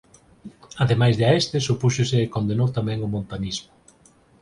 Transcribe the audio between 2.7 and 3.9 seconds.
tamén o montanismo.